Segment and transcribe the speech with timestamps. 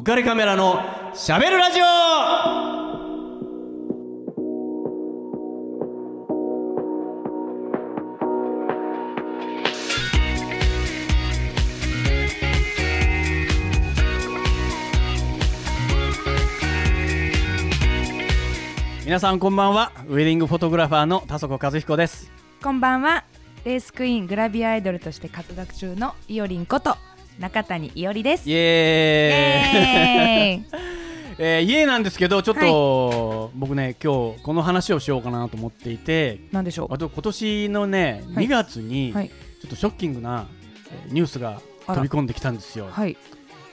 [0.00, 0.80] 浮かれカメラの
[1.14, 1.84] しゃべるラジオ。
[19.04, 19.92] 皆さんこんばんは。
[20.08, 22.32] ウェディングフォトグラファーの田底和彦です。
[22.62, 23.24] こんばんは。
[23.66, 26.96] レースクイーングラビアアイドルとして活躍中のいおりんこと
[27.38, 28.48] 中谷いおりです。
[28.48, 30.64] イエーイ。
[31.42, 36.38] えー、家なんですけどちょっと、僕ね今日この話をしようかなと思っていて。
[36.52, 36.94] なんでしょう？
[36.94, 38.44] あと今年のねはい。
[38.44, 39.30] 2月にちょはいっ
[39.70, 40.46] とショッキングな
[40.90, 43.16] えーニュースが飛び込んできたんですよ、はい。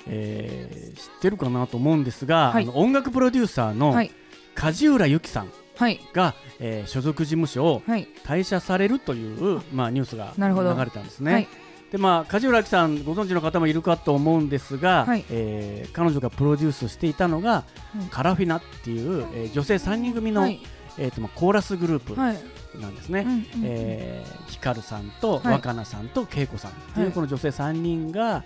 [0.07, 2.63] えー知ってるかなと思うんですが、はい。
[2.63, 4.11] あの音楽プロデューサーのはい。
[4.55, 5.99] 梶浦由紀さんはい。
[6.13, 8.07] が、えー所属事務所をはい。
[8.23, 10.45] 退社されるという、まあ、ニュースが流
[10.85, 11.47] れたんですね。
[11.87, 15.23] はいでまあ、梶浦由紀さんご存知の方もいるかと思うんですが、はい。
[15.29, 17.63] えー彼女がプロデュースしていたのが、
[17.97, 20.59] うんカラフィナっていう、えー女性3人組の、はい。
[20.97, 22.37] えーとまあ、コーラスグループはい。
[22.81, 23.21] なんですね。
[23.21, 25.53] うんうんえーヒカルさんとはい。
[25.53, 26.71] 若菜さんと恵子さん。
[26.71, 28.43] っていうはいこの女性3人が、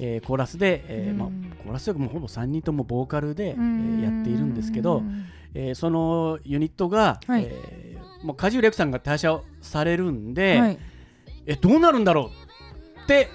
[0.00, 4.00] えーコーラスで、えーまあうん、コーラスというかもうほぼ3人ともボーカルで、えうん。
[4.00, 5.04] ーやっているんですけど、
[5.54, 7.44] えーそのユニットが、はい。
[7.48, 10.78] えーもう梶浦さんが退社をされるんで、はい。
[11.44, 12.41] えどうなるんだろう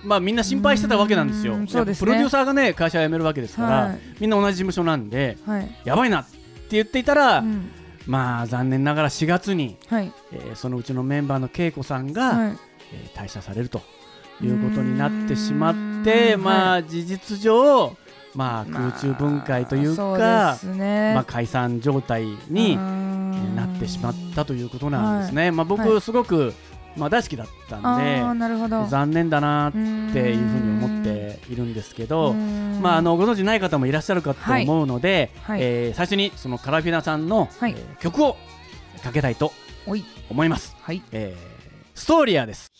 [0.04, 1.54] まあ、みんな心配してたわけなんですよ。
[1.54, 2.06] うんそうですね。
[2.06, 4.00] プロデューサーがね会社を辞めるわけですから、はい。
[4.20, 5.70] みんな同じ事務所なんではい。
[5.86, 6.38] やばいなって
[6.72, 7.70] 言っていたら、うん。
[8.06, 10.12] まあ残念ながら4月に、はい。
[10.32, 12.58] えーそのうちのメンバーの恵子さんが、はい。
[12.94, 13.82] えー退社されると
[14.42, 17.96] いうことになってしまってんまあ事実上
[18.36, 21.14] まあ空中分解というまあか、そうですね。
[21.16, 22.78] まあ、解散状態に
[23.56, 25.50] なってしまったということなんですね。
[25.52, 26.02] まあ、は僕い。
[26.02, 26.54] すごく、
[26.98, 28.86] まあ、大好きだったんで、あーなるほど。
[28.88, 29.84] 残念だなってて
[30.31, 35.59] いうふうに思っているんですけど、ままあ、あのご存知ない方もいらっしゃるかと思うので、はい。
[35.62, 37.75] えー最初にそのカラフィナさんの、はい。
[37.75, 38.36] えー曲を
[39.03, 39.52] かけたいと
[40.30, 40.75] 思います。
[40.81, 41.02] はい。
[41.12, 41.58] えー
[41.96, 42.72] ストーリアです。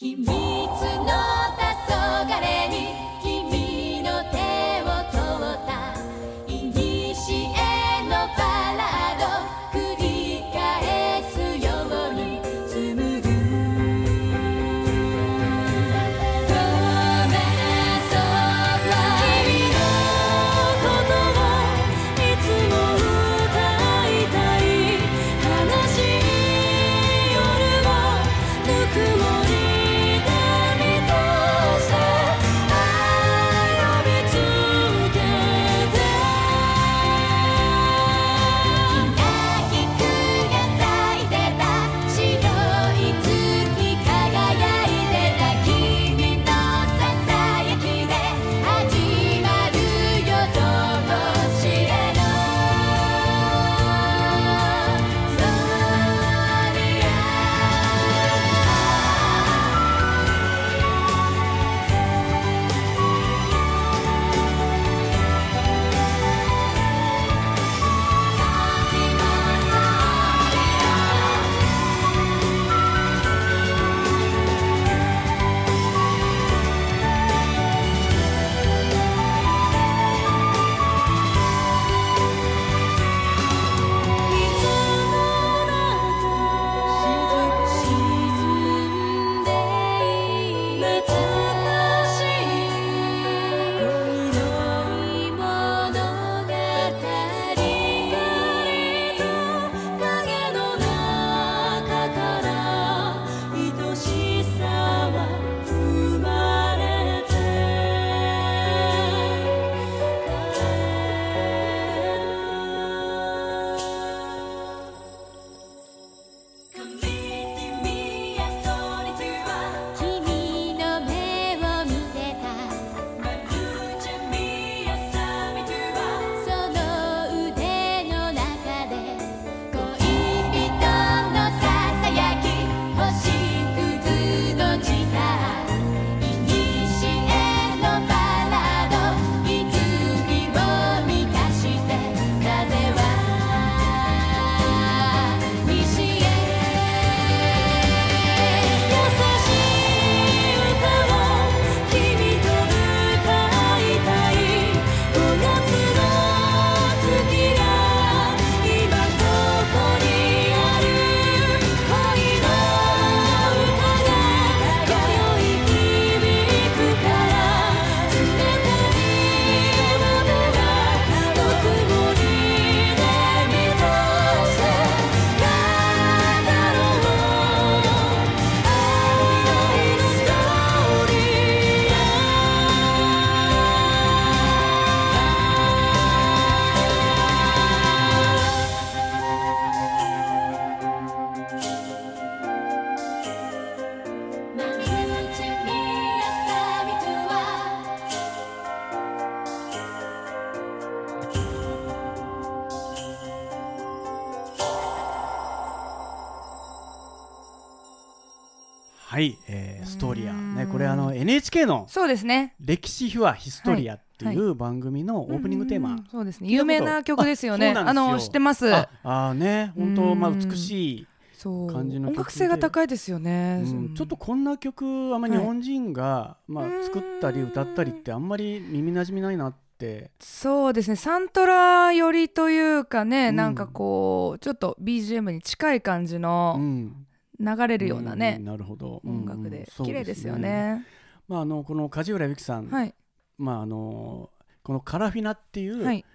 [209.09, 212.55] はい、えーストーリアねこれあの NHK のそうですね。
[212.59, 214.35] 歴史秘話ヒストリアってはい。
[214.35, 216.49] いう番組のオープニングテーマ、うんそうですね。
[216.49, 217.69] 有名な曲ですよね。
[217.69, 218.75] あの知ってます。
[218.75, 221.07] ああーね本当まあうん美しい、
[221.37, 221.73] そう。
[221.73, 224.83] 感じの音楽性が高いですよね、うんちょっとこんな曲
[225.13, 230.11] あんまり日本人が、まあうん作ったり歌ったりってあんまり耳なじみないなって。
[230.19, 230.97] そうですね。
[230.97, 233.35] サントラ寄りというかね、うん。
[233.37, 237.06] なんかこうちょっと BGM に近い感じうのん
[237.39, 239.01] 流れるようなねん、なるほど。
[239.05, 239.67] 音楽で。
[239.84, 240.85] 綺麗ですよね。
[241.28, 242.95] まああのこの梶浦由紀さん、はい。
[243.37, 244.29] まああの
[244.63, 246.05] このカラフィナっていう、はい、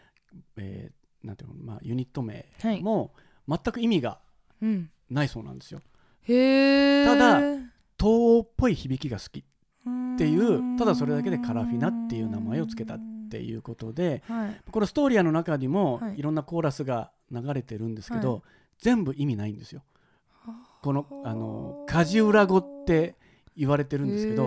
[0.57, 2.83] えーなんていうのまあユニット名はい。
[2.83, 3.15] も
[3.49, 4.19] 全く意味が
[4.61, 5.81] うん、ないそうなんですよ。
[6.23, 7.69] へえただ東
[8.01, 9.43] 欧っぽい響きが好きっ
[10.15, 16.19] っていうただそれだけでカラフィナっていう名前をつけたっていうことではい、このストーリアの中にもはい。
[16.19, 18.43] いろんなコーラスが流れてるんですけど、はい。
[18.79, 19.83] 全部意味ないんですよ。
[20.83, 23.15] このあの梶浦語って
[23.57, 24.45] 言われてるんですけど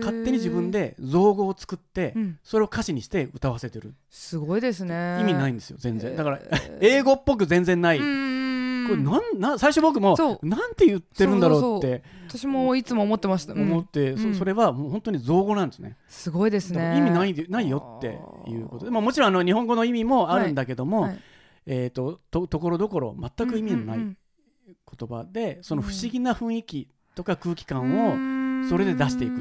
[0.00, 3.94] 勝手に自分、で造語を作って、うん、それを歌詞にして歌わせてる。
[4.10, 5.18] すごいですね。
[5.20, 6.14] 意味ないんですよ全然。
[6.16, 6.40] だから
[6.80, 14.32] 英語っぽく全然ない、これなんな最初僕もなんて言ってるんだろうって私もいつも思ってました、うん思って、うん。
[14.34, 15.96] そそれはもう本当に造語なんですね。
[16.08, 16.98] すごいですね。
[16.98, 18.18] 意味ないでないよって
[18.50, 21.18] いうことで、まあ、もちろんあの日本語の意味もあるんだけども、はい。
[21.68, 24.16] えー、ととところどころ全く意味のないうんうん
[24.66, 28.68] 言葉でその不思議な雰囲気とか空気う感を、ん。
[28.68, 29.36] それで出していくっ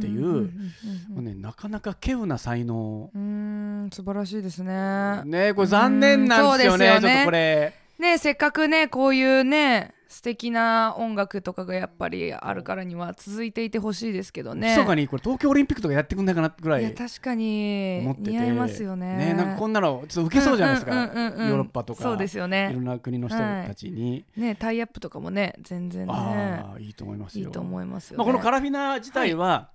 [0.00, 0.50] ていう
[1.16, 3.10] うね、なかなか稀有な才能。
[3.14, 3.22] うん。
[3.84, 5.22] うん素晴らしいですね。
[5.24, 7.00] ねこれ残念なんですよね,、ね。
[7.00, 14.76] ちょっとこれねせっかくねこういうね素敵な音楽とかがやっぱりあるからには続いていてほしいですけどね。
[14.76, 18.30] 密かにこれ東京オリンピックとかやってくんないかなぐらいいや確かに思ってて。
[18.30, 19.34] 似合いますよね。
[19.34, 22.02] なんかこんなのちょっと受けそうじゃないですか、ヨーロッパとか。
[22.04, 26.12] そうですよいろねんな国の人たちに、ねタイアップとかもね全然ね。
[26.12, 27.46] ああいいと思いますよ。
[27.46, 28.18] いいと思いますよ、ね。
[28.18, 29.70] まあ、このカラフィナ自体は、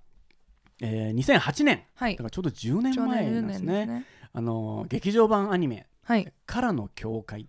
[0.80, 2.12] えー2008年はい。
[2.12, 3.84] だからちょうど10年前なんですね。
[3.84, 4.04] ね。
[4.32, 7.40] あの劇場版アニメはい「カラの教会。
[7.40, 7.46] うんう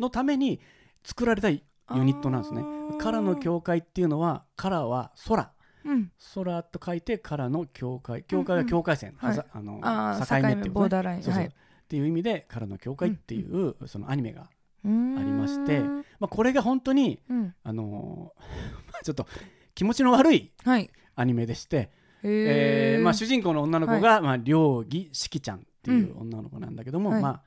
[0.00, 0.60] のために
[1.04, 1.60] 作られたユ
[1.90, 2.62] ニットなんですね。
[2.98, 5.52] カラの教会っていうのはカラは空。
[5.84, 6.12] うん。
[6.34, 8.24] 空と書いてカラの境界。
[8.24, 9.80] 境界は境界線、あの
[10.26, 10.70] 境目っていうね。
[10.70, 11.22] ボーダーライン。
[11.22, 11.42] そうそう。
[11.42, 11.48] はい。
[11.48, 11.52] っ
[11.86, 14.46] ていう意味でカラの境界っていう、そのアニメが、あ
[14.84, 15.80] りまして。
[15.80, 17.54] まあ、これが本当にうん。
[17.62, 19.26] あのー ちょっと
[19.74, 20.90] 気持ちの悪いはい。
[21.16, 21.90] アニメでして、
[22.22, 27.22] へえーまあ、主人公の女の子が、まあ、両義しきちゃんっていう女の子なんだけども、はい。
[27.22, 27.42] まあ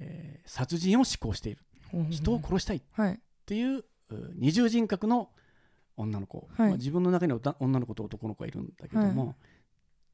[0.00, 1.62] えー殺人を執行している。
[2.10, 2.78] 人を殺したい。
[2.78, 3.20] っはい。
[3.44, 3.84] ていうう
[4.34, 5.28] 二重人格の
[5.96, 6.68] 女の子、はい。
[6.68, 9.36] まあ、自分の中に女の子と男の子がいるんだけども、はっ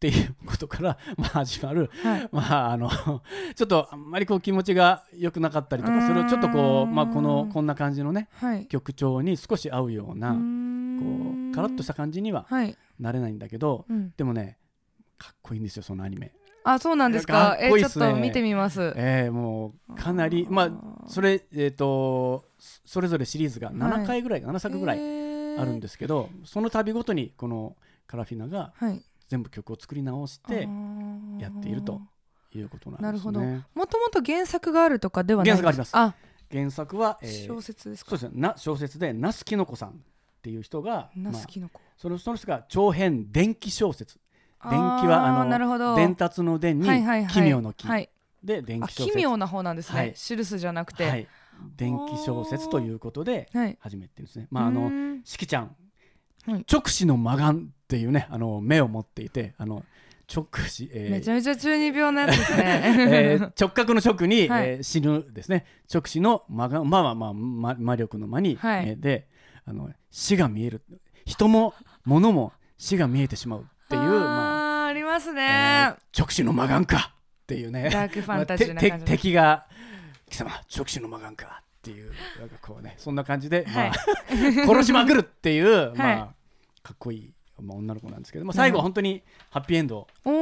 [0.00, 2.28] ていうことから、 まあ、始まる、はい。
[2.32, 2.90] まあ、あの
[3.54, 8.66] ちょっとあんまりこう気持ちが良くなかったりとかそれをちょっとこう、まあ、このこんな感じのねはい。
[8.66, 11.50] 曲調に少し合うようなこん。
[11.50, 12.76] うカラッとした感じにははい。
[12.98, 13.84] なれないんだけど。
[13.88, 14.12] うん。
[14.16, 14.58] でもね
[15.16, 16.34] かっこいいんですよそのアニメ。
[16.64, 17.32] あそうなんですか。
[17.32, 18.94] かえちょっと見てみます。
[18.96, 25.00] えー、もうかなりまあそれえっ、とそそれぞれシリーズが7回ぐらい、7作ぐらいい
[25.58, 29.02] あるんですけど、その度ごとにこのカラフィナがはい。
[29.26, 30.68] 全部曲を作り直して
[31.38, 32.00] やっていると
[32.54, 33.06] いうことなんですね。
[33.06, 33.40] なるほど。
[33.74, 35.50] もともと原作があるとかではない。
[35.50, 35.90] 原作あります。
[35.94, 36.14] あ。
[36.52, 38.10] 原作は、えー小説ですか。
[38.10, 38.40] そうですね。
[38.40, 39.92] な小説で那須きのこさんっ
[40.42, 44.18] ていう人が、ナまあスキノコそのその人が長編電気小説
[44.70, 47.32] 電気はあの伝達の伝にはいはいはい。
[47.32, 48.08] 奇妙の木はい。
[48.42, 49.16] で電あ気小説。
[49.16, 50.12] 奇妙な方なんですね、はい。
[50.14, 51.26] シルスじゃなくて、はい、
[51.76, 53.78] 電気小説ということではい。
[53.80, 54.48] 始めてるんですね。
[54.50, 54.90] まああの
[55.24, 55.76] しきちゃん、
[56.46, 56.64] はい。
[56.70, 59.84] 直視の魔眼っていうねあの目を持っていてあの
[60.32, 61.10] 直視、えー。
[61.10, 62.80] めちゃめちゃ中二病なやつですね、
[63.36, 64.68] えー直角の直に、はい。
[64.68, 65.64] えー死ぬですね。
[65.92, 68.88] 直視の魔眼まあまあまあ魔魔力の魔に、はい。
[68.88, 69.28] えーで
[69.66, 70.82] あの死が見える。
[71.26, 74.02] 人も物も死が見えてしまうっていう
[75.14, 77.88] ますね、えー直視の魔眼かっていうね。
[77.90, 79.04] ダークファンタジーな感じの。
[79.04, 79.66] 敵が
[80.28, 83.92] 貴様直視の魔眼かっていうなんかこうねそんな感じで、まあ
[84.66, 86.34] 殺しまくるっていう、まあ
[86.82, 90.32] かっこいい、まあ、女の子なんですけど、まあ、最後は本当にハッピーエンドに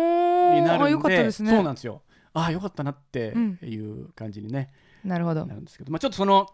[0.63, 1.51] なるんであよかったですね。
[1.51, 2.03] そうなんですよ。
[2.33, 3.59] ああよかったなってうん。
[3.63, 4.73] いう感じにね、
[5.05, 5.45] なるほど。
[5.45, 6.49] なるんですけど、まあ、ちょっとその、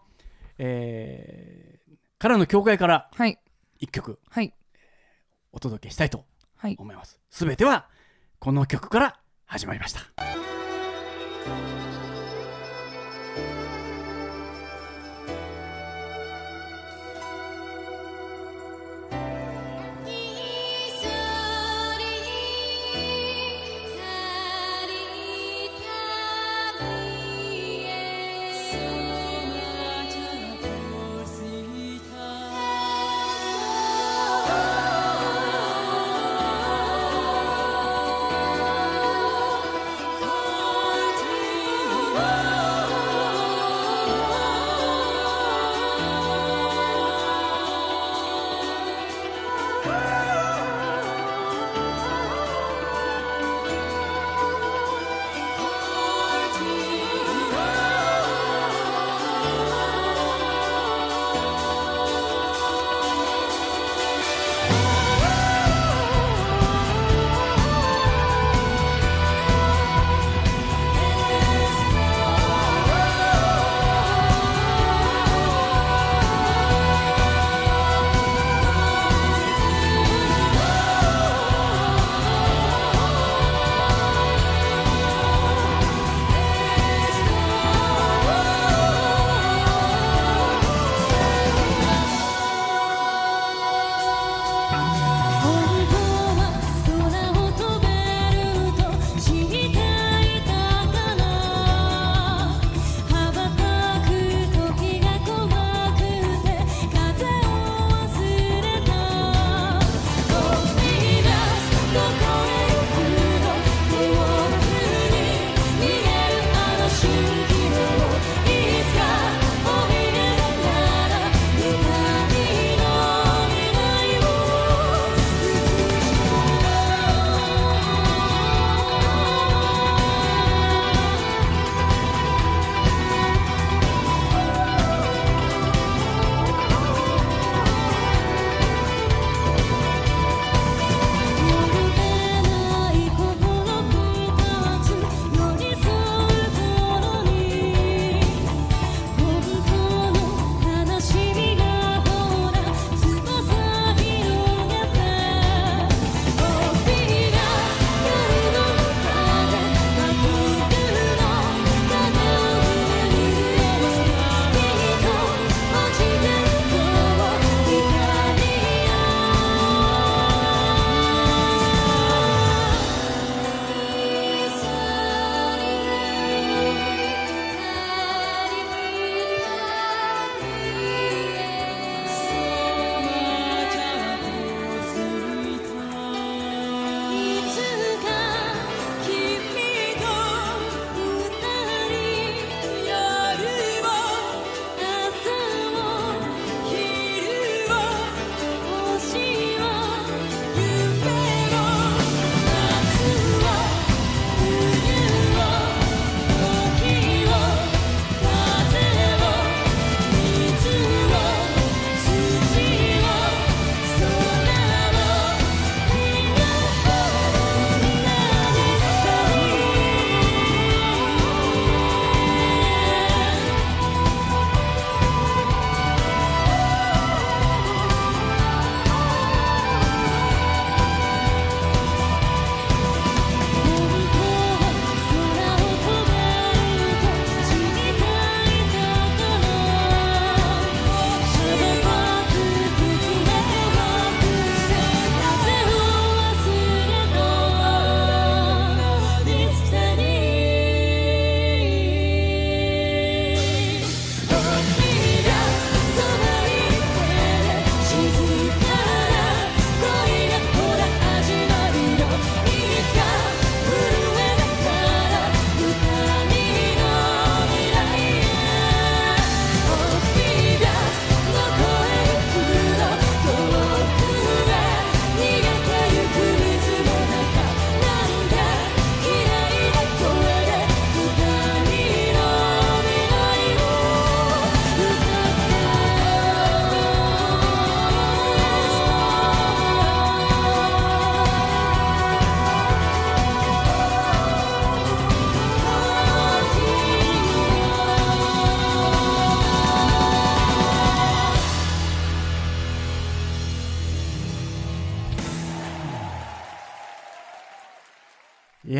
[0.57, 3.39] えー、からの教会からはい。
[3.79, 4.53] 一曲はい。
[5.51, 6.25] お届けしたいと
[6.57, 6.75] はい。
[6.77, 7.19] 思います。
[7.29, 7.87] すべては
[8.41, 9.99] この曲から始まりました「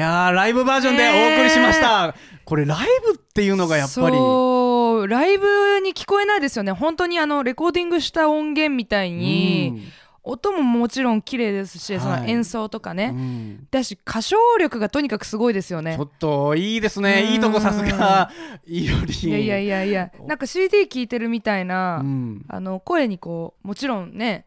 [0.09, 4.17] やーライブバージョンでお送りしました、これライブっていうのがやっぱり。
[4.17, 5.07] そう。
[5.07, 6.71] ライブに聞こえないですよね。
[6.71, 9.87] 本当にあのレコーディングした音源みたいに、
[10.23, 13.19] 音ももちろん綺麗ですし、そのはい演奏とかね、うん。
[13.19, 15.95] うんだし歌唱力がとにかくすごいですよね。
[15.95, 17.31] ちょっといいですね。
[17.31, 18.31] いいとこさすが。
[18.65, 19.13] いいより。
[19.13, 20.11] いやいやいやいや。
[20.25, 22.45] なんか CD 聴いてるみたいな、うん。
[22.47, 24.45] あの声にこうもちろんね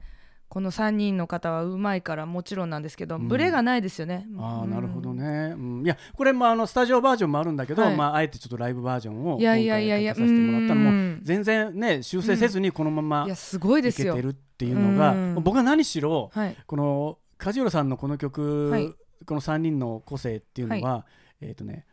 [0.52, 3.26] この3人の方はうまいからもちろんなんですけど、うん。
[3.26, 4.26] ブレがないですよね。
[4.36, 4.70] ああうん。
[4.70, 5.82] なるほどね、うん。
[5.82, 7.96] いやこれもあのスタジオバージョンもあるんだけど、はい。
[7.96, 11.20] まああえてちょっとライブバージョンを今回かけさせてもらったのもうん。
[11.22, 14.12] 全然ね修正せずにこのままいやすごいですよ。
[14.12, 15.34] いけてるっていうのが、うん。
[15.42, 16.56] 僕は何しろはい。
[16.66, 18.92] この梶浦さんのこの曲、はい。
[19.24, 21.06] この3人の個性っていうのは、
[21.40, 21.86] えっ、とね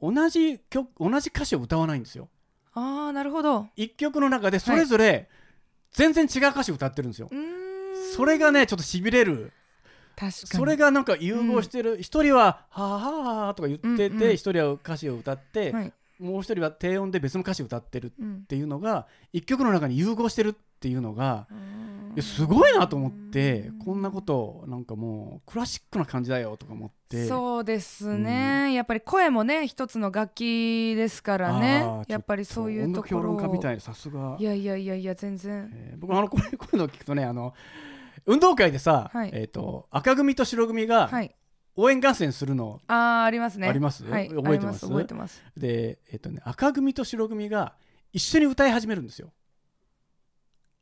[0.00, 2.28] 同じ曲同じ歌詞を歌わないんですよ。
[2.72, 3.66] ああなるほど。
[3.74, 5.28] 一曲の中でそれぞれ
[5.90, 7.28] 全然違う歌詞を歌ってるんですよ、
[8.14, 9.52] それがねちょっとしびれる。
[10.16, 10.32] 確かに。
[10.32, 11.98] それがなんか融合してる。
[12.00, 21.46] 一、人は「はあはあはあ」とか言ってて一、人は歌詞を歌って、はいもう一人は低音で別の歌詞を歌ってるっうんていうのが一曲の中に融合してるっていうのが
[22.16, 27.26] うすごいなと思ってこんなことなんかもうクラシックな感じだよとか思って。
[27.26, 32.04] そうですね、やっぱり声もね一つの楽器ですからね。
[32.08, 34.36] やっぱりそういうところ音楽評論家みたいさすが。
[34.38, 35.70] い、やいやいやいや全然。
[35.72, 37.54] えー僕あのこういうのを聞くとねあの
[38.24, 39.30] 運動会でさ、はい。
[39.32, 41.34] えー、と赤組と白組がはい
[41.76, 42.80] 応援合戦するの。
[42.88, 43.68] あーありますね。
[43.68, 44.04] あります？
[44.04, 44.28] はい。
[44.28, 44.86] 覚えてます？
[44.86, 45.42] 覚えてます。
[45.56, 47.74] で、えーとね、赤組と白組が
[48.12, 49.32] 一緒に歌い始めるんですよ。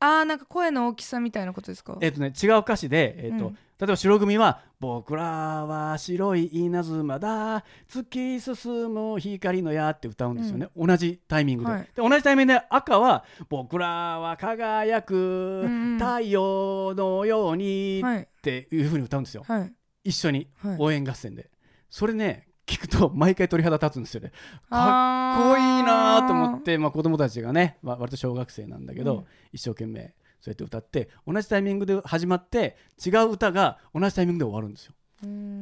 [0.01, 1.97] あーなんか声の大きさみたいなことですか？
[2.01, 3.59] えーとね、違う歌詞で、えーとうん。
[3.77, 7.65] 例えば白組は「僕らは白い稲妻だ。
[7.89, 11.83] 突き進む光の矢」って歌うんですよね、同じタイミングで,、はい。
[11.83, 15.99] で同じタイミングで赤は「僕らは輝くんうん。
[15.99, 18.23] 太陽のように」はい。
[18.23, 19.43] っていう風に歌うんですよ。
[19.45, 19.73] はい
[20.05, 20.77] 一緒にはい。
[20.79, 21.51] 応援合戦で。
[21.91, 24.31] それね聞くと 毎回鳥肌立つんですよね。
[24.71, 29.27] かかっこいいなと思って、まあ、子供たちがね、まあ、割と小学生なんだけど、うん。
[29.53, 34.95] 一生懸命そうやって歌って同じタイミングで始まって違う歌が同じタイミングで終わるんですよ。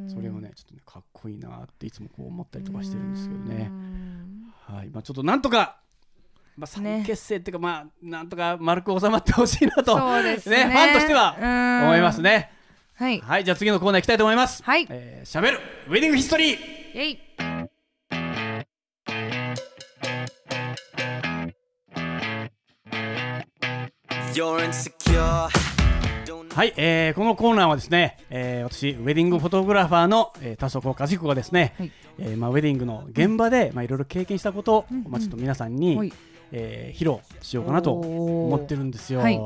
[0.09, 3.71] それをねちょっとねかっこいいなっていつもこう思ったりとかしてるんですけどね。
[4.67, 4.91] はい。
[4.91, 5.81] まあ、ちょっとなんとか、
[6.57, 6.99] まあ、ね。
[6.99, 11.47] 三結成っていうか、まあなんとか丸く収まってほしいなと、そうですねファンとしてはう
[11.85, 11.85] ん。
[11.89, 12.51] 思いますね。
[12.95, 13.21] はい。
[13.21, 14.63] はいじゃあ次のコーナー行きたいと思います。
[14.63, 14.87] はい。
[14.91, 17.19] えー、しゃべるウェディングヒストリーイェイ
[26.55, 31.93] はい、えーこのコーナーはですね、えー私ウェディングフォトグラファーの、えー、田底和彦がですね、はい。
[32.19, 35.05] えーまあ、ウェディングの現場で、まあ、いろいろ経験したことを、うん。
[35.09, 36.13] まあ、ちょっと皆さんに、はい。
[36.53, 39.21] えー披露しようかなと思ってるんですよ。
[39.21, 39.41] はい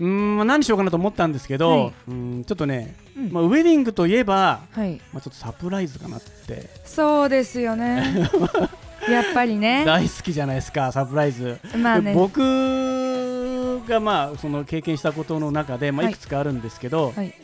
[0.00, 1.92] うーんまあ、何しようかなと思ったんですけど、はい。
[2.08, 3.32] うーんちょっとね、うん。
[3.32, 5.00] まあ、ウェディングといえば、はい。
[5.12, 6.68] まあ、ちょっとサプライズかなって。
[6.84, 8.28] そうですよね。
[9.10, 9.84] やっぱりね。
[9.84, 11.58] 大好きじゃないですかサプライズ。
[11.82, 12.12] まあね。
[12.12, 16.12] で僕がまあその経験したことの中で、まあ、はい。
[16.12, 17.34] いくつかあるんですけど、はい。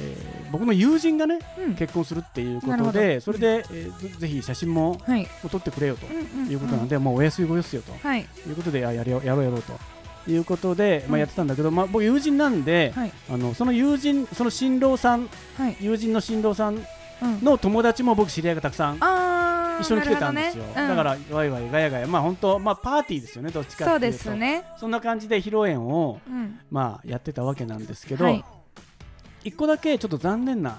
[0.00, 1.74] えー僕の友人がねうん。
[1.76, 5.28] 結婚するっていうことでそれで、えーぜぜひ写真もはい。
[5.50, 8.20] 撮ってくれよとうんうんいうことなんで、もうお安いごよすよとはい。
[8.20, 9.72] いうことであややろうやろうと
[10.26, 13.12] いうことで、まあ、うんやってたんだけど、まあ、僕友人なんで、はい。
[13.30, 15.76] あのその友人その新郎さんはい。
[15.80, 16.74] 友人の新郎さん
[17.22, 17.42] うん。
[17.42, 18.96] の友達も僕知り合いがたくさん
[19.80, 20.72] 一緒に来てたんですよ、ね。
[20.76, 20.88] うん。
[20.88, 22.06] だからワイワイガヤガヤ。
[22.06, 24.18] まあ本当まあパーティーですよねどっちかっていうと。
[24.18, 24.64] すね。
[24.78, 26.58] そんな感じで披露宴をうん。
[26.70, 28.44] まあやってたわけなんですけど、はい。
[29.44, 30.76] 一個だけちょっと残念なうん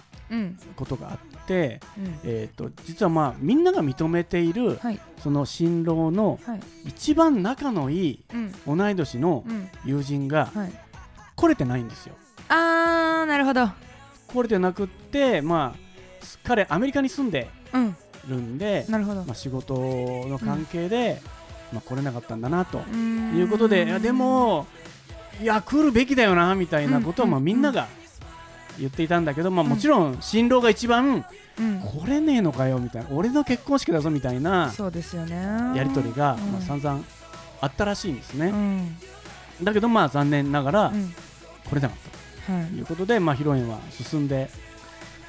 [0.76, 2.20] ことがあって、うん。
[2.24, 5.00] えー、と実はまあみんなが認めているはい。
[5.22, 6.60] その新郎のはい。
[6.86, 8.38] 一番仲のいいう
[8.74, 8.78] ん。
[8.78, 9.70] 同い年のうん。
[9.86, 10.72] 友人がはい。
[11.36, 12.16] 来れてないんですよ。
[12.50, 13.68] あーなるほど。
[14.28, 15.80] 来れてなくって、まあ、
[16.44, 17.96] 彼アメリカに住んでうん。
[18.28, 19.24] るんで、なるほど。
[19.24, 19.74] まあ、仕事
[20.28, 21.22] の関係で、
[21.74, 24.68] まあ、来れなかったんだなということでいやでも
[25.42, 27.42] いや来るべきだよなみたいなことを、まあ、うん。
[27.42, 27.46] うん。
[27.46, 27.88] みんなが
[28.80, 29.70] 言っていたんだけど、まあ、うん。
[29.70, 31.26] もちろん新郎が一番
[31.60, 31.82] うん。
[31.82, 35.36] 来れねえのかよみたいな俺の結婚式だぞみたいなそうですよね。
[35.76, 36.52] やり取りが、うん。
[36.52, 37.02] まあ、散々
[37.62, 38.98] あったらしいんですうね、ん。
[39.64, 41.14] だけどまあ残念ながらうん。
[41.70, 41.98] 来れなかっ
[42.48, 42.82] たはいとい。
[42.82, 44.50] うことで、まあ、披露宴は進んで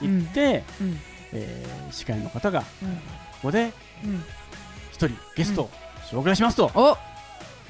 [0.01, 0.99] いって、うん。
[1.33, 3.01] えー司会の方がこうん。
[3.43, 3.73] こで
[4.05, 4.23] うん。
[4.93, 5.71] 一人ゲストを
[6.11, 6.97] 紹介しますとお。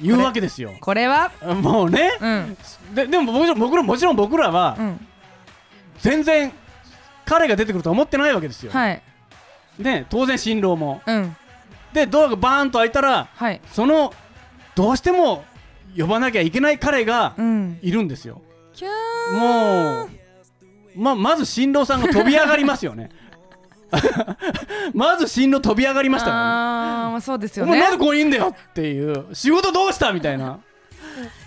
[0.01, 0.71] いうわけですよ。
[0.81, 1.31] これは？
[1.61, 2.11] もうね。
[2.19, 2.57] うん。
[2.95, 5.07] ででも僕らもちろん僕らはうん
[5.99, 6.51] 全然
[7.25, 8.71] 彼が出てくるとは思ってないわけですよ。
[8.71, 9.01] はい。
[9.79, 11.01] ね当然新郎も。
[11.05, 11.35] うん。
[11.93, 13.61] でドアがバーンと開いたらはい。
[13.71, 14.13] その
[14.75, 15.43] どうしても
[15.97, 17.79] 呼ばなきゃいけない彼がうん。
[17.81, 18.41] いるんですよ。
[18.73, 20.09] キャーもう
[20.95, 23.09] ままず新郎さんが飛び上がりますよね。
[24.93, 26.43] まず新郎飛び上がりましたからね。
[26.43, 27.79] あーまあそうですよね。
[27.79, 30.59] なんでここにいんだよっていう仕事どうしたみたいな。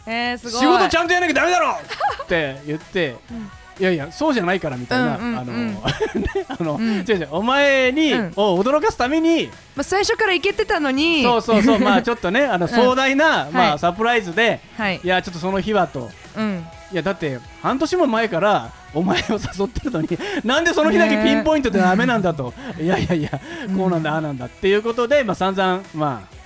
[0.07, 0.61] えー、すごい。
[0.61, 1.73] 仕事ちゃんとやらなきゃダメだろ
[2.25, 3.17] って言って、
[3.79, 5.39] いやいやそうじゃないからみたいな、うんうんうん。
[5.39, 6.83] あの、 ねあの、ん。
[6.83, 8.33] 違う違うお前に、うん。
[8.37, 11.23] を驚かすために、まあ、最初からいけてたのに。
[11.23, 13.71] そうそうそうまあ ちょっとねあの壮大な、まはい。
[13.73, 15.01] あサプライズで、はい。
[15.03, 16.11] いやちょっとその日はと。
[16.37, 16.67] うん。
[16.93, 20.09] いやだって半年も前からお前を誘ってるのに
[20.45, 23.31] なんでその日だけピンポイントでダメなんだと、いやいやいや
[23.77, 26.37] こうなんだ、ああなんだっていうことで、まあ、散々まあ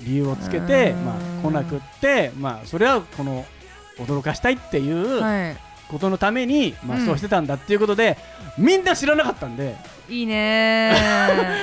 [0.00, 1.04] 理由をつけて、うん。
[1.04, 3.44] まあ、来なくって、まあ、それはこの
[3.98, 5.52] 驚かしたいっていうは
[5.88, 7.06] ことのために、まあ、うん。
[7.06, 8.16] そうしてたんだっていうことで、
[8.58, 9.76] みんな知らなかったんで。
[10.08, 10.92] いいいね。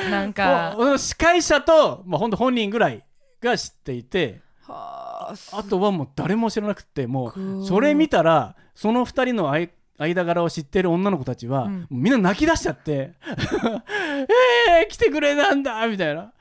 [0.07, 0.75] ー なんか。
[0.97, 3.03] 司会者と、まあ、本当本人ぐらい
[3.41, 11.87] が知っていてはああとはもう誰も知らなくてもうそれ見たらその2人の間間柄を知ってる女の子たちは、うん。
[11.91, 16.31] みんな泣き出しちゃって えー、来てくれたんだみたいな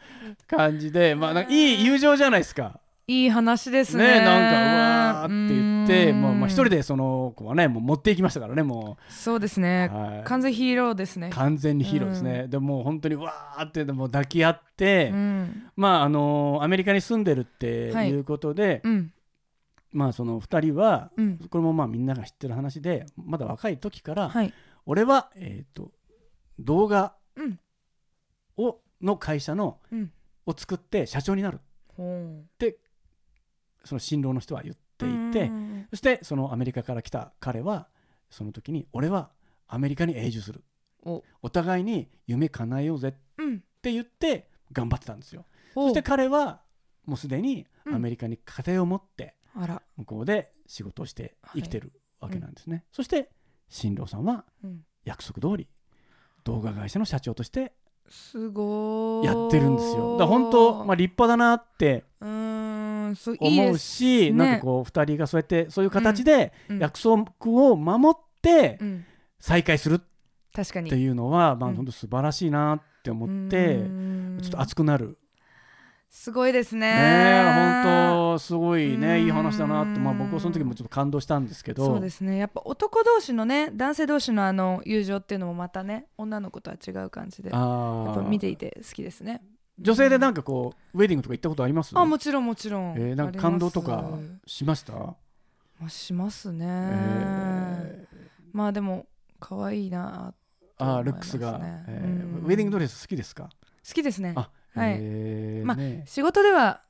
[0.47, 2.81] 感じで、まあ、いい友情じゃないですか。
[3.07, 4.21] いい話ですね。
[4.21, 5.80] ねなんかうわーって言って
[6.11, 6.21] うん。
[6.21, 10.25] もう、まあ、一人でその子はねもう持っていきましたからねもそうですね、はい。
[10.25, 11.29] 完全ヒーローですね。
[11.29, 15.71] う完全にヒーローですね、でもう本当にわーってでも抱き合って、うん。
[15.77, 18.11] まああのアメリカに住んでるってはい。
[18.11, 19.13] いうことで、うん。
[19.93, 21.39] まあその2人はうん。
[21.39, 24.53] これもまあみんなが知ってる話でまだ若い時から、はい。
[24.87, 25.93] 俺は、えー、と
[26.59, 27.61] 動画うん。
[28.57, 30.13] をの会社のうん。
[30.47, 31.61] を作って社長になる
[31.97, 32.79] ほって
[33.85, 35.87] その新郎の人は言ってういて、うん。
[35.91, 37.89] そしてそのアメリカから来た彼は
[38.31, 39.31] その時に俺は
[39.67, 40.65] アメリカに永住する。
[41.05, 41.23] お。
[41.43, 43.61] お互いに夢叶えようぜっうん。
[43.83, 45.45] て言って頑張ってたんですよ。
[45.75, 46.63] ほそうして彼は
[47.07, 47.95] もうすでにうん。
[47.95, 49.83] アメリカに家庭を持ってあら。
[49.97, 53.31] 向こうで仕事をして生きてるわけなんですね、そして
[53.69, 54.85] 新郎さんはうん。
[55.05, 55.67] 約束通り
[56.45, 57.73] 動画会社の社長として
[58.09, 59.25] すごー。
[59.25, 60.13] いやってるんですよ。
[60.19, 62.05] だから本当、まあ、立派だなって
[63.11, 64.39] うーんそういい思うですしね。
[64.39, 66.79] なんかこう2人がそうやってそういう形でうん。
[66.79, 69.05] 約束を守ってうん。
[69.39, 70.01] 再会するっ
[70.83, 71.77] ていうのは、まあうん。
[71.77, 74.39] 本当素晴らしいなって思って、うーん。
[74.43, 75.17] ちょっと熱くなる。
[76.11, 76.93] すごいですね。
[76.93, 81.87] ねえ本当すごいうんねいい話だなって、まあ、僕はその時もちょっと感動したんですけど。
[81.87, 82.37] そうですね。
[82.37, 89.41] やっぱ男同士のね男性同士のあの友情っていうのもまたね女の子とは違う感じでやあっぱ見てーいて好きですね
[89.81, 91.99] 女性でなんかこうウェディングとか行ったことあります？
[91.99, 95.17] あもちろんもちろん、えーなんか感動とかしました、ま
[95.87, 98.07] あ、しますね、え
[98.53, 99.07] まあでも
[99.39, 102.45] 可愛いなー、あルックスが、えーうん。
[102.45, 103.45] ウェディングドレス好きですか？
[103.45, 104.35] 好きですね。
[104.37, 104.93] あはい。
[104.93, 106.05] まあえーね。
[106.07, 106.83] 仕事では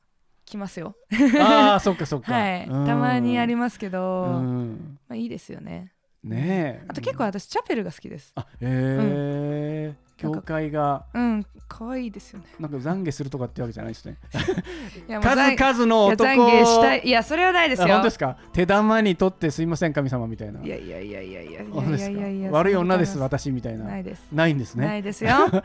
[0.44, 0.96] 来ますよ。
[1.40, 2.32] あーそっかそっか。
[2.34, 2.66] はい。
[2.66, 2.86] うん。
[2.86, 4.98] たまにありますけど、うん。
[5.08, 5.92] まあいいですよね
[6.24, 6.84] ねえ。
[6.88, 8.32] あと結構私チャペルが好きです。
[8.34, 9.94] あえ。
[9.96, 11.06] ー教会が。
[11.14, 12.46] うん可愛いですよね。
[12.58, 14.16] なんか懺悔するとかってわけじゃないですね。
[15.22, 16.24] 数々の男。
[16.48, 17.02] 懺悔したい。
[17.04, 17.86] いやそれはないですよ。
[17.86, 18.36] あ本当ですか？
[18.52, 20.60] 手玉にとってすいません神様みたいな。
[20.62, 22.20] いやいやいやいやいやい本当ですか？
[22.20, 23.84] やいや悪い女です私みたいな。
[23.84, 24.26] とないです。
[24.32, 24.84] ないんですね。
[24.86, 25.30] ないですよ。
[25.48, 25.58] ちょ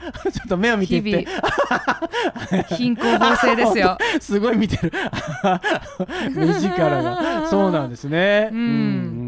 [0.46, 1.28] っと目を見てい日って。
[2.52, 2.64] 々。
[2.78, 3.98] 貧困法制ですよ。
[4.22, 4.94] すごい見てる。
[6.36, 7.48] 目力が。
[7.50, 8.50] そうなんですね。
[8.54, 9.25] ううん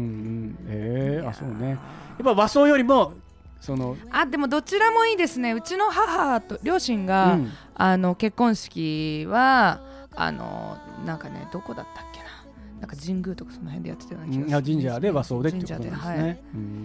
[1.28, 1.78] あそうねやっ
[2.24, 3.14] ぱ和装よりも
[3.60, 5.52] そのあでもどちらもいいですね。
[5.52, 7.50] うちの母と両親が、うん。
[7.74, 9.80] あの結婚式は
[10.14, 12.26] あのなんかねどこだったっけな。
[12.80, 16.00] なんか神宮とかその辺でやってたような気がするいや神社で和装でっていうこと神なん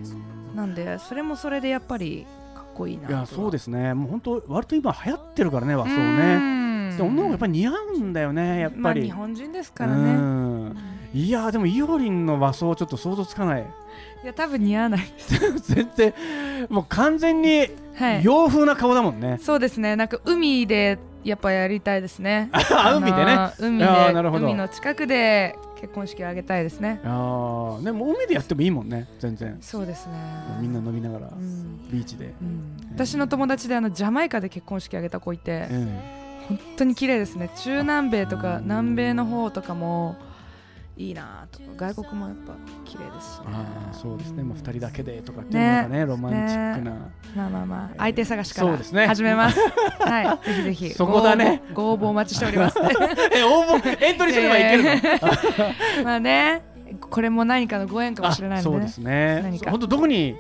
[0.02, 0.56] です社ではい。
[0.56, 2.26] なんでそれもそれでやっぱり
[2.56, 3.94] かっこいいないやそうですすね。
[3.94, 6.40] もう本当割と今流行ってるからね和装ね。
[6.40, 10.53] ねで女の子やっぱり似合うんだよねやっぱり、まあ、日本人ですからうねん
[11.14, 13.66] いやでもイオリンの和装ちょっと想像つかない。
[14.24, 15.02] いや多分似合わない。
[15.64, 16.14] 全然
[16.70, 18.24] もう完全にはい。
[18.24, 19.96] 洋風な顔だもんね、そうですね。
[19.96, 22.50] なんか海でやっぱやりたいですね。
[22.54, 23.52] あ海でね。
[23.60, 23.86] 海で
[24.38, 27.00] 海の近くで結婚式を挙げたいですね。
[27.04, 29.08] あーでも海でやってもいいもんね。
[29.20, 29.58] 全然。
[29.62, 30.14] そうですね。
[30.62, 31.92] みんな飲みながらうん。
[31.92, 32.78] ビーチで、うん。
[32.94, 36.00] 私の友達であのジャマイカで結婚式挙げた子いてうん
[36.48, 37.50] 本当に綺麗ですね。
[37.58, 40.16] 中南米とかうん南米の方とかも
[40.96, 42.54] いいなとか外国もやっぱ
[42.86, 43.46] 綺麗ですしね。
[43.48, 45.82] ああそうですね、もう2人だけでとかっていうね。
[45.84, 46.92] のがねロマンチックな、
[47.36, 49.08] まあまあまあえー相手探しからそうですね。
[49.08, 49.60] 始めます。
[50.06, 50.48] はい。
[50.48, 50.90] ぜひぜひ。
[50.92, 51.64] そこだね。
[51.74, 52.78] ご応募ご応募お待ちしております。
[53.36, 54.90] え応募エントリーすればいけるの？
[54.90, 55.20] いやいやい
[55.98, 56.04] や。
[56.06, 56.64] まあね
[57.10, 58.70] これも何かのご縁かもしれないので。
[58.70, 59.42] ねそうですね。
[59.42, 59.72] 何か。
[59.72, 60.36] 本当どこに？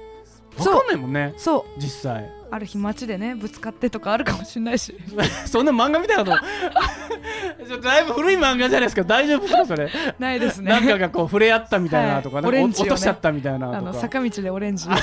[0.59, 1.33] わかんないもんね。
[1.37, 1.79] そう。
[1.81, 4.95] 実際ある日街でねぶつかってとかあるかもしれないし。
[5.45, 6.37] そんな漫画みたいなの
[7.67, 9.03] ちょっとだいぶ古い漫画じゃないですか。
[9.03, 9.89] 大丈夫ですかそれ？
[10.19, 10.69] ないですね。
[10.71, 12.51] なんかがこう触れ合ったみたいなとか、落
[12.87, 14.87] としちゃったみたいなあの坂道でオレンジ。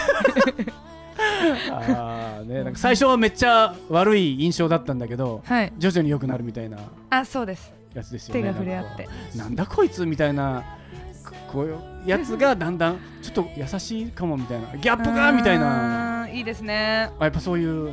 [1.71, 5.73] あーねなんか最初はめっちゃ悪い印象だったんだけどはい。
[5.79, 6.79] 徐々に良くなるみたいな
[7.11, 7.73] あそうです。
[7.95, 8.41] やつですよね。
[8.43, 9.09] 手が触れ合って。
[9.37, 10.63] なんだこいつみたいな
[11.25, 17.11] ここういうやつがだんだんちょっと優しいかもみたいなギャップがみたいないいですね。
[17.19, 17.93] あやっぱそういう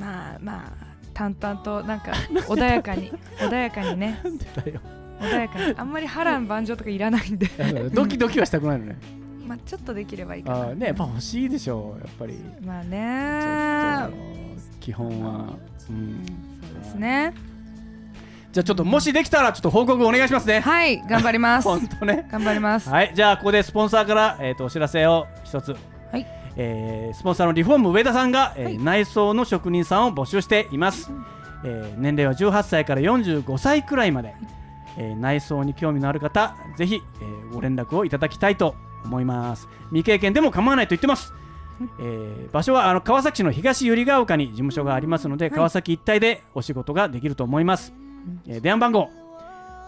[0.00, 2.12] まあまあ淡々となんか
[2.48, 4.20] 穏やかに穏やかにね。
[5.20, 5.74] 穏やかに。
[5.76, 7.48] あんまり波乱万丈とかいらないんで。
[7.92, 8.96] ドキドキはしたくないのね。
[9.46, 10.56] まあちょっとできればいいかな。
[10.58, 12.38] あーねやっぱ欲しいでしょうやっぱり。
[12.64, 14.14] まあね。
[14.80, 15.54] 基本は。
[15.88, 16.24] うん。
[16.62, 17.32] そうですね。
[18.52, 20.60] じゃあちょっともしできたらちょっと報告お願いしますね。
[20.60, 21.68] はい頑張ります。
[21.68, 22.26] 本当ね。
[22.30, 22.88] 頑張ります。
[22.88, 25.76] はいじゃあここでスポンサーから、えー、とお知らせを一つ、
[26.10, 31.12] はいえー、スポンサーのリフォーム上田さんが、えー、内装の職人さんを募集しています、
[31.64, 34.34] えー、年齢は18歳から45歳くらいまで、
[34.96, 39.68] えー、内装に興味のある方ぜひ、えー、ご連絡をいただきたいと思います。
[39.90, 41.32] 未経験でも構わないと言ってます、
[42.00, 47.92] えー、場所はあの川崎市の東百合ヶ丘に事務所がありますので、はい、川崎一帯でお仕事ができると思います、
[48.48, 49.10] えー、電話番号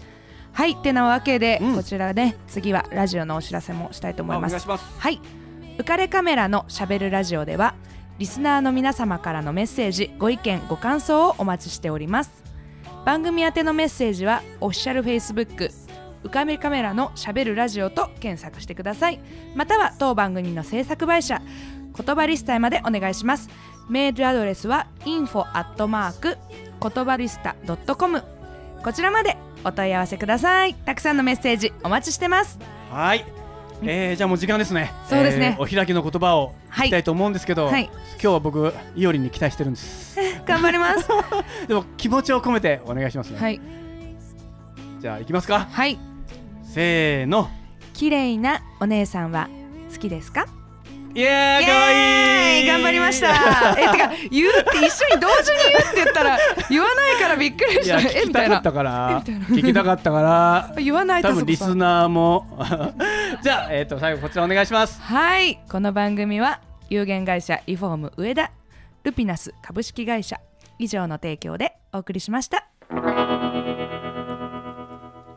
[0.51, 0.75] はい。
[0.75, 1.75] てなわけで、うん。
[1.75, 4.53] こちらね次はラジオのお知らせもしたいと思います。
[4.53, 4.99] あお願いします。
[4.99, 5.19] はい。
[5.77, 7.75] 浮かれカメラのしゃべるラジオでは
[8.17, 12.43] リスナーの皆様からのメッセージご意見ご感想をお待ちしております。
[13.05, 19.19] 番組宛てのメッセージはオフィシャルフェイスブック浮かれカメラのしゃべるラジオと検索してください。
[19.55, 21.41] または当番組の制作会社
[21.97, 23.49] 言葉リスタへまでお願いします。
[23.89, 25.45] メールアドレスは info
[26.81, 27.55] 言葉リスタ
[27.95, 28.23] .com
[28.83, 30.73] こちらまでお問い合わせください。
[30.73, 32.59] たくさんのメッセージお待ちしてます。
[32.91, 33.25] はい、
[33.81, 34.91] えー、じゃあもう時間ですね。
[35.09, 35.55] そうですね。
[35.57, 37.85] えーお開きの言葉を聞きたいと思うんですけど、はい。
[37.85, 40.17] 今日は僕いおりんに期待してるんです。
[40.45, 41.07] 頑張ります。
[41.67, 43.61] でも気持ちを込めてお願いしますね、はい。
[44.99, 45.67] じゃあ行きますか。
[45.71, 46.14] はい
[46.75, 47.49] せーの。
[47.93, 49.47] 綺麗なお姉さんは
[49.93, 50.45] 好きですか？
[51.13, 51.65] イエーイ！
[51.65, 52.63] かわい。
[52.65, 53.29] い頑張りました。
[53.79, 56.37] えてか言うって一緒に同時に言うって言ったら
[56.69, 58.57] 言わないからびっくりしいやたえみたいな。
[58.57, 59.21] 聞きたかったから。
[59.23, 60.73] 聞きたかったから。
[60.83, 62.45] 言わない多分リスナーも。
[63.41, 65.01] じゃあ、えー、と最後こちらお願いします。
[65.01, 65.61] はい。
[65.71, 66.59] この番組は
[66.89, 68.51] 有限会社リフォーム上田
[69.03, 70.41] ルピナス株式会社
[70.77, 72.67] 以上の提供でお送りしました。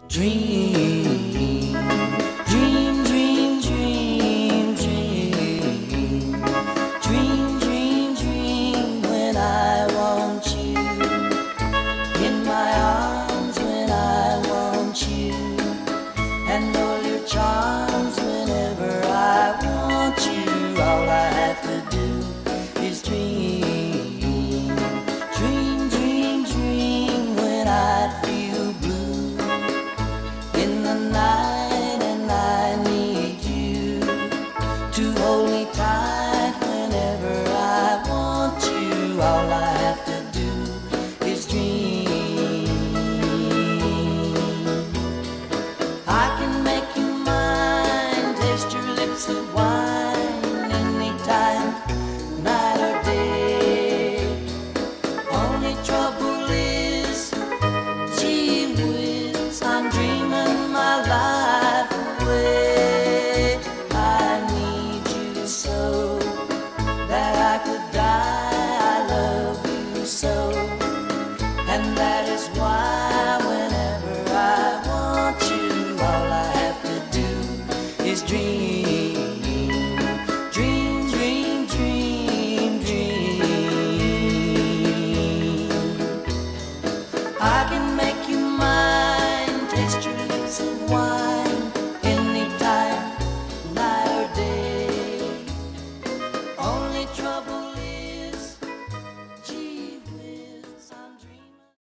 [0.09, 1.18] Dream